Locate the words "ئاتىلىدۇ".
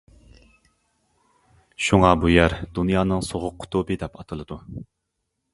4.23-4.63